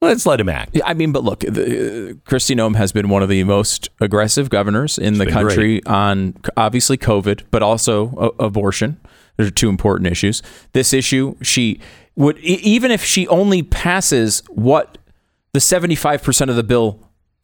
[0.03, 0.81] Let's let him act.
[0.85, 4.49] I mean, but look, the, uh, Kristi Noem has been one of the most aggressive
[4.49, 8.99] governors in the been country on obviously COVID, but also uh, abortion.
[9.37, 10.43] Those are two important issues.
[10.73, 11.81] This issue, she
[12.17, 14.97] would e- even if she only passes what
[15.53, 16.99] the seventy-five percent of the bill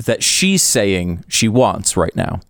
[0.06, 2.40] that she's saying she wants right now,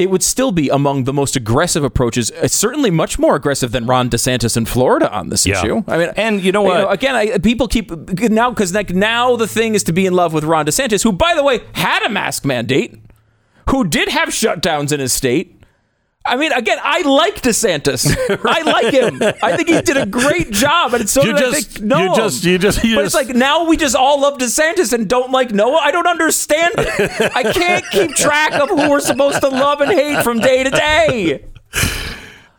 [0.00, 2.30] it would still be among the most aggressive approaches.
[2.32, 5.58] uh, Certainly, much more aggressive than Ron DeSantis in Florida on this Yeah.
[5.60, 5.84] issue.
[5.86, 6.90] I mean, And you know what?
[6.92, 7.90] again, I, people keep
[8.30, 11.12] now because like now the thing is to be in love with Ron DeSantis, who,
[11.12, 12.94] by the way, had a mask mandate,
[13.68, 15.59] who did have shutdowns in his state.
[16.26, 18.06] I mean, again, I like DeSantis.
[18.44, 19.20] I like him.
[19.42, 21.90] I think he did a great job, and it's so You did I just- think
[21.90, 22.10] Noem.
[22.10, 24.92] you just- you just- you but just- it's like now we just all love DeSantis
[24.92, 25.78] and don't like Noem.
[25.80, 27.32] I don't understand it.
[27.34, 30.70] I can't keep track of who we're supposed to love and hate from day to
[30.70, 31.44] day.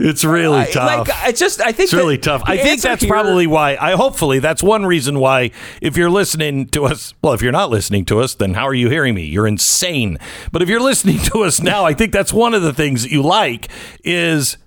[0.03, 1.07] It's really I- tough.
[1.07, 2.41] Like, it's just, I think it's really that tough.
[2.45, 3.77] I think that's here- probably why.
[3.79, 5.51] I hopefully that's one reason why.
[5.81, 8.73] If you're listening to us, well, if you're not listening to us, then how are
[8.73, 9.25] you hearing me?
[9.25, 10.17] You're insane.
[10.51, 13.11] But if you're listening to us now, I think that's one of the things that
[13.11, 13.69] you like
[14.03, 14.57] is.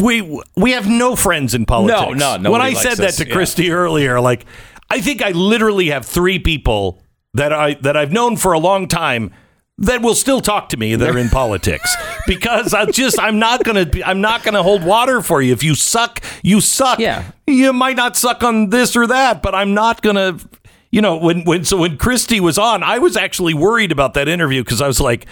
[0.00, 2.16] We we have no friends in politics.
[2.18, 3.34] No, no, When I said that us, to yeah.
[3.34, 4.46] Kristi earlier, like
[4.88, 7.02] I think I literally have three people
[7.34, 9.32] that I that I've known for a long time
[9.80, 11.94] that will still talk to me that are in politics
[12.26, 15.52] because I just I'm not gonna be, I'm not gonna hold water for you.
[15.52, 16.98] If you suck, you suck.
[16.98, 17.24] Yeah.
[17.46, 20.38] you might not suck on this or that, but I'm not gonna.
[20.92, 24.26] You know, when when so when Kristi was on, I was actually worried about that
[24.28, 25.26] interview because I was like,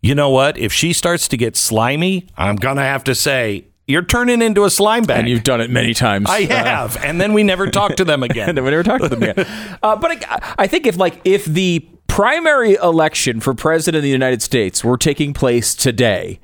[0.00, 0.56] you know what?
[0.56, 4.70] If she starts to get slimy, I'm gonna have to say you're turning into a
[4.70, 5.18] slime bag.
[5.20, 6.30] And you've done it many times.
[6.30, 8.48] I Uh, have, and then we never talk to them again.
[8.56, 9.46] and we never talked to them again.
[9.82, 14.10] Uh, but I, I think if like if the primary election for president of the
[14.10, 16.38] United States were taking place today,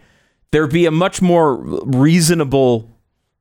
[0.50, 2.90] there'd be a much more reasonable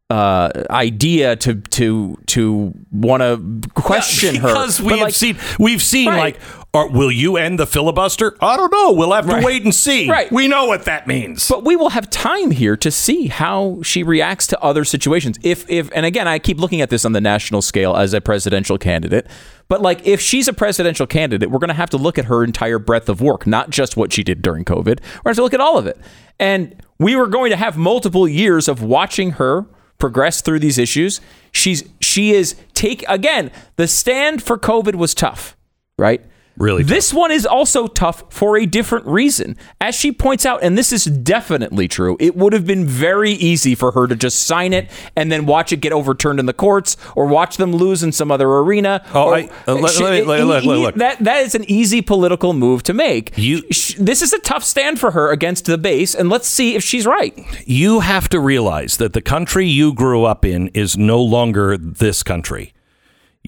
[0.10, 6.10] uh, idea to to to want to question her because we've like, seen we've seen
[6.10, 6.18] Right.
[6.18, 6.40] like,
[6.86, 8.36] will you end the filibuster?
[8.42, 8.92] I don't know.
[8.92, 9.44] We'll have to Right.
[9.44, 10.08] wait and see.
[10.08, 10.32] Right.
[10.32, 11.48] We know what that means.
[11.48, 15.40] But we will have time here to see how she reacts to other situations.
[15.44, 18.22] If if and again, I keep looking at this on the national scale as a
[18.22, 19.26] presidential candidate.
[19.70, 22.44] But like if she's a presidential candidate, we're going to have to look at her
[22.44, 24.86] entire breadth of work, not just what she did during COVID.
[24.86, 25.98] We're going to have to look at all of it.
[26.40, 29.66] And we were going to have multiple years of watching her
[30.00, 31.20] progress through these issues.
[31.52, 35.58] She's she is take again, the stand for COVID was tough,
[35.98, 36.24] right?
[36.58, 36.89] Really tough.
[36.89, 39.56] This one is also tough for a different reason.
[39.80, 43.76] As she points out, and this is definitely true, it would have been very easy
[43.76, 46.98] for her to just sign it and then watch it get overturned in the courts
[47.15, 49.06] or watch them lose in some other arena.
[49.13, 50.96] Oh, I- uh, let- She- let let- look, look, look.
[50.96, 53.38] That, that is an easy political move to make.
[53.38, 53.62] You-
[54.00, 57.06] this is a tough stand for her against the base, and let's see if she's
[57.06, 57.38] right.
[57.65, 62.24] you have to realize that the country you grew up in is no longer this
[62.24, 62.74] country.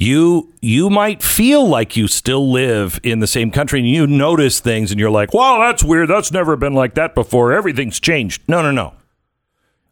[0.01, 4.61] You you might feel like you still live in the same country and you notice
[4.61, 6.07] things and you're like, "Wow, that's weird.
[6.07, 7.51] That's never been like that before.
[7.51, 8.93] Everything's changed." No, no, no.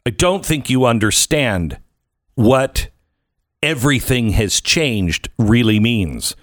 [0.05, 1.77] I don't think you understand
[2.35, 2.87] what
[3.61, 6.37] everything has changed really means.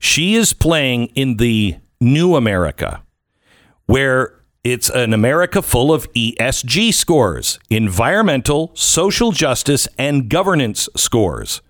[0.00, 3.04] She is playing in the new America
[3.86, 11.62] where it's an America full of ESG scores, environmental, social justice, and governance scores.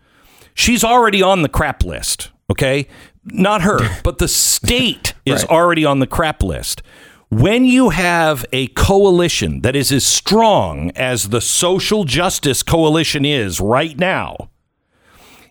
[0.55, 2.87] She's already on the crap list, okay?
[3.25, 6.83] Not her, but the state is already on the crap list.
[7.31, 13.61] When you have a coalition that is as strong as the social justice coalition is
[13.61, 14.51] right now,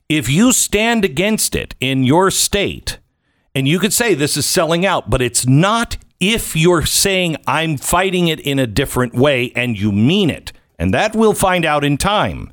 [0.07, 2.99] if you stand against it in your state,
[3.55, 7.77] and you could say this is selling out, but it's not if you're saying I'm
[7.77, 10.53] fighting it in a different way and you mean it.
[10.79, 12.51] And that we'll find out in time.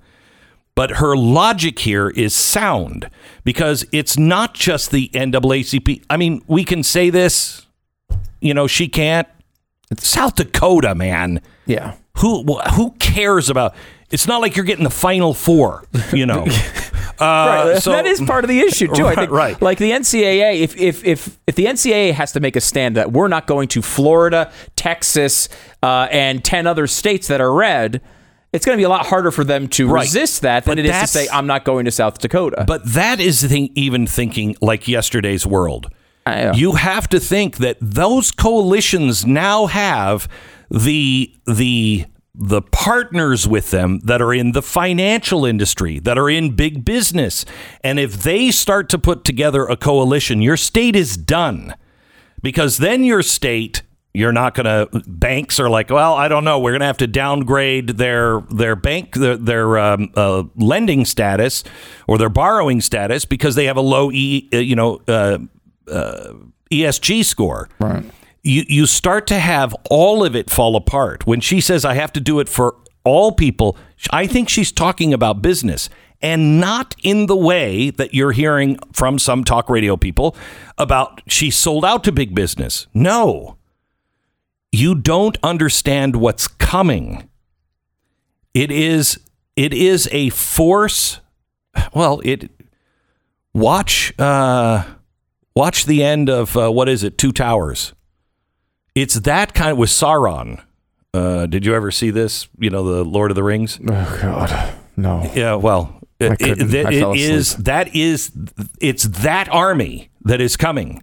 [0.74, 3.10] But her logic here is sound
[3.44, 6.04] because it's not just the NAACP.
[6.08, 7.66] I mean, we can say this,
[8.40, 9.28] you know, she can't.
[9.90, 11.40] It's South Dakota, man.
[11.66, 11.96] Yeah.
[12.18, 13.74] Who who cares about?
[14.10, 16.46] It's not like you're getting the final four, you know.
[17.20, 17.82] Uh, Right.
[17.82, 19.06] so- that is part of the issue too.
[19.06, 19.60] I think, right.
[19.60, 23.12] Like the NCAA, if if if if the NCAA has to make a stand that
[23.12, 25.50] we're not going to Florida, Texas,
[25.82, 28.00] uh, and ten other states that are red,
[28.52, 30.02] it's going to be a lot harder for them to Right.
[30.02, 32.64] resist that than But it is to say I'm not going to South Dakota.
[32.66, 35.88] But that is the, thing, even thinking like yesterday's world.
[36.54, 40.28] You have to think that those coalitions now have
[40.70, 42.04] the the
[42.36, 47.44] the partners with them that are in the financial industry, that are in big business.
[47.82, 51.74] And if they start to put together a coalition, your state is done.
[52.42, 53.82] Because then your state
[54.12, 55.02] You're not going to.
[55.06, 56.58] Banks are like, well, I don't know.
[56.58, 61.62] We're going to have to downgrade their their bank their, their um, uh, lending status
[62.08, 65.38] or their borrowing status because they have a low e uh, you know uh,
[65.88, 66.32] uh,
[66.72, 67.68] ESG score.
[67.78, 68.04] Right.
[68.42, 72.12] You you start to have all of it fall apart when she says I have
[72.14, 73.76] to do it for all people.
[74.10, 75.88] I think she's talking about business
[76.20, 80.36] and not in the way that you're hearing from some talk radio people
[80.78, 82.88] about she sold out to big business.
[82.92, 83.56] No
[84.72, 87.28] you don't understand what's coming.
[88.54, 89.18] It is
[89.56, 91.20] it is a force.
[91.94, 92.50] Well, it
[93.54, 94.84] watch uh,
[95.54, 97.18] watch the end of uh, what is it?
[97.18, 97.92] Two Towers.
[98.94, 100.62] It's that kind with Sauron.
[101.14, 102.48] Uh, did you ever see this?
[102.58, 103.78] You know, the Lord of the Rings.
[103.82, 105.28] Oh God, no.
[105.34, 106.28] Yeah, well, it,
[106.60, 108.30] it- it fell is that is
[108.80, 111.02] it's that army that is coming,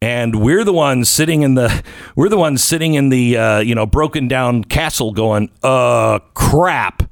[0.00, 1.82] and we're the ones sitting in the
[2.16, 7.02] we're the ones sitting in the uh, you know broken down castle, going, uh, crap.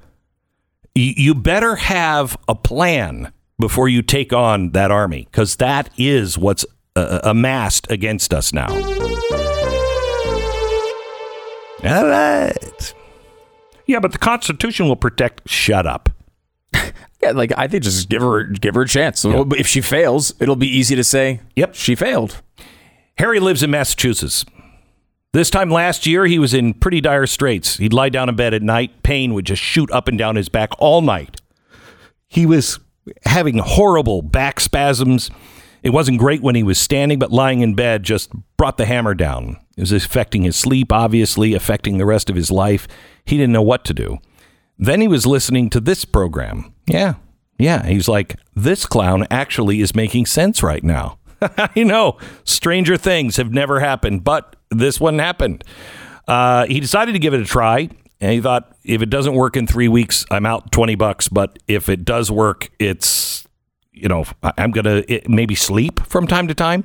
[0.94, 6.36] Y- You better have a plan before you take on that army, because that is
[6.38, 6.64] what's
[6.94, 8.68] uh, amassed against us now.
[11.84, 12.94] All right.
[13.86, 15.48] Yeah, but the Constitution will protect.
[15.48, 16.08] Shut up.
[17.22, 19.20] Yeah, like I think just give her give her a chance.
[19.20, 21.74] So If she fails, it'll be easy to say, Yep.
[21.74, 22.42] she failed."
[23.18, 24.44] Harry lives in Massachusetts.
[25.32, 27.76] This time last year, he was in pretty dire straits.
[27.76, 30.48] He'd lie down in bed at night, pain would just shoot up and down his
[30.48, 31.40] back all night.
[32.28, 32.78] He was
[33.24, 35.30] having horrible back spasms.
[35.82, 39.14] It wasn't great when he was standing, but lying in bed just brought the hammer
[39.14, 39.58] down.
[39.76, 42.88] It was affecting his sleep, obviously, affecting the rest of his life.
[43.24, 44.18] He didn't know what to do.
[44.78, 46.72] Then he was listening to this program.
[46.86, 47.14] Yeah,
[47.58, 47.86] yeah.
[47.86, 51.18] He's like, this clown actually is making sense right now.
[51.76, 52.18] I know.
[52.44, 55.64] Stranger things have never happened, but this one happened.
[56.26, 57.88] Uh, he decided to give it a try,
[58.20, 61.28] and he thought, if it doesn't work in three weeks, I'm out 20 bucks.
[61.28, 63.46] But if it does work, it's,
[63.92, 66.84] you know, I'm to maybe sleep from time to time.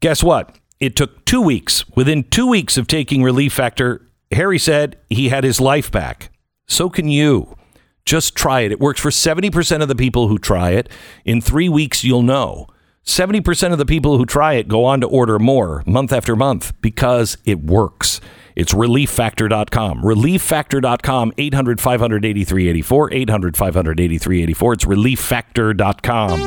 [0.00, 0.56] Guess what?
[0.80, 1.88] It took two weeks.
[1.90, 6.30] Within two weeks of taking Relief Factor, Harry said he had his life back.
[6.66, 7.56] So can you.
[8.04, 8.72] Just try it.
[8.72, 10.88] It works for 70% of the people who try it.
[11.24, 12.66] In three weeks, you'll know.
[13.04, 16.72] 70% of the people who try it go on to order more month after month
[16.80, 18.20] because it works.
[18.54, 20.02] It's relieffactor.com.
[20.02, 24.72] Relieffactor.com, 800 583 84, 800 583 84.
[24.74, 26.40] It's relieffactor.com.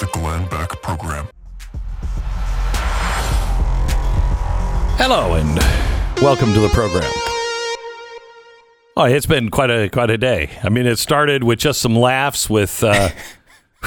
[0.00, 1.28] The Glenn Beck Program.
[4.98, 5.58] Hello and
[6.22, 7.10] welcome to the program.
[8.96, 10.50] Oh, it's been quite a quite a day.
[10.62, 13.10] I mean, it started with just some laughs with uh,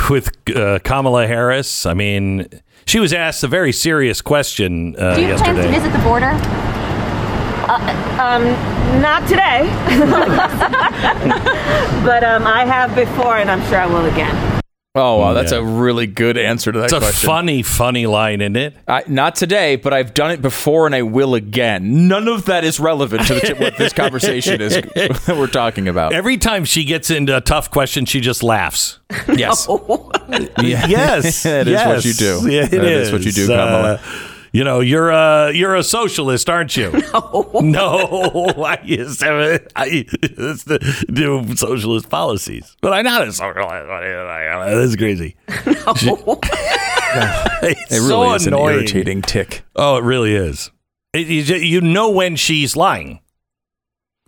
[0.09, 1.85] with uh, Kamala Harris.
[1.85, 2.47] I mean,
[2.85, 6.31] she was asked a very serious question uh, Do you plan to visit the border?
[8.19, 8.43] Um,
[8.99, 9.61] not today,
[12.03, 14.58] but um, I have before, and I'm sure I will again.
[14.99, 15.59] Oh wow, that's Yeah.
[15.59, 18.75] a really good answer to that It's a funny, funny line, isn't it?
[18.87, 22.07] I, not today, but I've done it before and I will again.
[22.07, 26.13] None of that is relevant to the, what this conversation is that we're talking about.
[26.13, 28.99] Every time she gets into a tough question, she just laughs.
[29.35, 29.67] yes.
[30.59, 32.51] Yes, That is what you do.
[32.51, 33.93] Yeah, it That is what you do, Kamala.
[33.95, 33.99] Uh,
[34.51, 36.91] you know, you're a you're a socialist, aren't you?
[37.13, 38.53] No, no.
[38.65, 40.79] I used to I used to
[41.11, 44.75] do socialist policies, but I'm not a socialist.
[44.75, 45.35] This is crazy.
[45.47, 46.03] it's
[47.91, 48.69] It really so is annoying.
[48.69, 49.63] an irritating tick.
[49.75, 50.71] Oh, it really is.
[51.13, 53.19] It, you, you know when she's lying.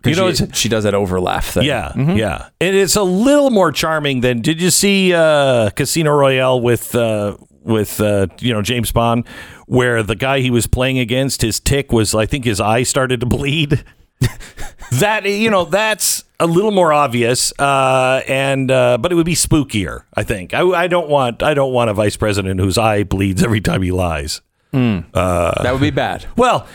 [0.04, 1.62] You know, she, she does that over laugh thing.
[1.62, 2.48] yeah, yeah.
[2.60, 4.40] And it's a little more charming than.
[4.40, 9.26] Did you see uh, Casino Royale with uh, with uh, you know James Bond,
[9.66, 13.20] where the guy he was playing against, his tick was, I think, his eye started
[13.20, 13.84] to bleed.
[14.92, 19.34] that you know, that's a little more obvious, uh, and uh, but it would be
[19.34, 20.04] spookier.
[20.14, 20.54] I think.
[20.54, 21.42] I, I don't want.
[21.42, 24.40] I don't want a vice president whose eye bleeds every time he lies.
[25.62, 26.26] that would be bad.
[26.36, 26.66] Well,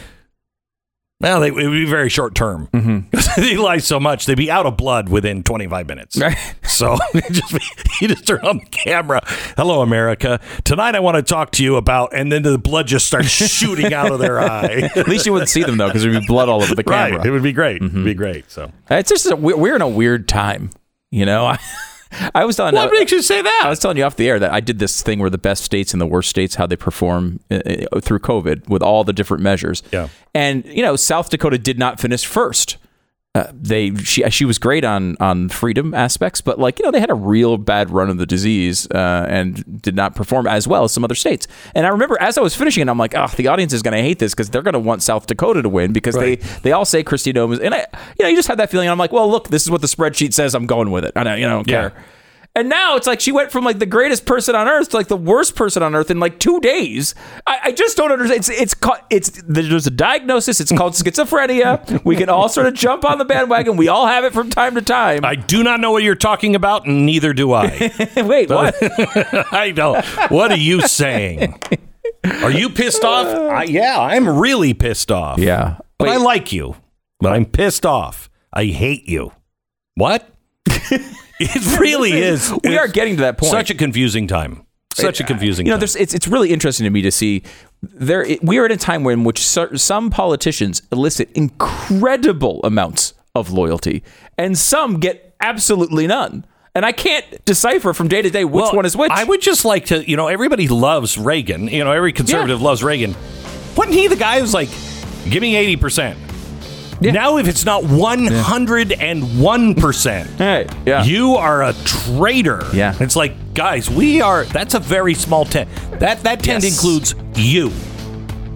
[1.20, 2.68] well, they, it would be very short term.
[2.68, 3.42] Mm-hmm.
[3.42, 6.18] they lie so much, they'd be out of blood within 25 minutes.
[6.18, 6.38] Right.
[6.64, 6.98] So
[7.32, 7.60] just be,
[8.02, 9.22] you just turn on the camera.
[9.56, 10.40] Hello, America.
[10.64, 13.94] Tonight I want to talk to you about, and then the blood just starts shooting
[13.94, 14.90] out of their eye.
[14.96, 17.12] At least you wouldn't see them though, because there'd be blood all over the right.
[17.12, 17.26] camera.
[17.26, 17.82] It would be great.
[17.82, 17.96] Mm-hmm.
[17.96, 18.52] It'd be great.
[18.52, 20.70] So It's just a, we're in a weird time.
[21.10, 21.56] You know,
[22.34, 23.62] I, was telling what makes you say that?
[23.66, 25.64] I was telling you off the air that I did this thing where the best
[25.64, 27.60] states and the worst states how they perform uh,
[27.92, 29.84] uh, through COVID with all the different measures.
[29.92, 30.10] Yeah.
[30.34, 32.78] And you know, South Dakota did not finish first.
[33.36, 37.00] Uh, they she she was great on on freedom aspects, but like you know they
[37.00, 40.84] had a real bad run of the disease uh, and did not perform as well
[40.86, 41.48] as some other states.
[41.76, 43.96] And I remember as I was finishing it, I'm like, oh, the audience is going
[43.96, 46.42] to hate this because they're going to want South Dakota to win because Right.
[46.42, 47.86] they they all say Kristi Noem is, and I
[48.18, 48.90] you know you just had that feeling.
[48.90, 50.56] I'm like, well, look, this is what the spreadsheet says.
[50.56, 51.12] I'm going with it.
[51.16, 51.90] I don't, you know, I don't Yeah.
[51.90, 52.04] care.
[52.58, 55.10] And now it's like she went from like the greatest person on earth to like
[55.10, 57.14] the worst person on earth in like two days.
[57.46, 58.40] I, I just don't understand.
[58.40, 60.60] It's it's ca- it's there's a diagnosis.
[60.60, 62.04] It's called schizophrenia.
[62.04, 63.78] We can all sort of jump on the bandwagon.
[63.78, 65.24] We all have it from time to time.
[65.24, 67.92] I do not know what you're talking about, and neither do I.
[68.18, 68.76] Wait, what?
[69.54, 70.04] I don't.
[70.32, 71.62] What are you saying?
[72.24, 73.28] Are you pissed off?
[73.28, 75.38] I, yeah, I'm really pissed off.
[75.38, 75.78] yeah.
[76.00, 76.76] But I like you.
[77.20, 78.32] But I'm pissed off.
[78.52, 79.32] I hate you.
[79.94, 80.28] What?
[81.40, 82.54] it really is.
[82.64, 83.52] we are getting to that point.
[83.52, 84.64] Such a confusing time.
[84.94, 87.44] Such a confusing you know, it's it's really interesting to me to see
[87.84, 88.26] there.
[88.42, 94.04] We are at a time when in which some politicians elicit incredible amounts of loyalty,
[94.40, 96.46] and some get absolutely none.
[96.74, 99.12] And I can't decipher from day to day which Well, one is which.
[99.12, 101.68] I would just like to, you know, everybody loves Reagan.
[101.68, 103.16] You know, every conservative loves Reagan.
[103.76, 104.70] Wasn't he the guy who's like,
[105.30, 106.16] give me 80%?
[107.02, 111.04] Now, if it's not 101%, hey, yeah.
[111.04, 112.62] you are a traitor.
[112.74, 112.96] Yeah.
[113.00, 115.70] It's like, guys, we are, that's a very small tent.
[116.00, 116.74] That, that tent Yes.
[116.76, 117.72] includes you.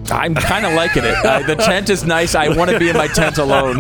[0.10, 1.14] I'm kind of liking it.
[1.24, 2.36] Uh, the tent is nice.
[2.36, 3.80] I want to be in my tent alone.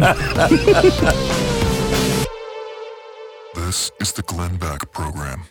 [3.53, 5.43] This is the Glenn Beck Program.